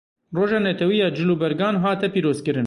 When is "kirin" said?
2.45-2.59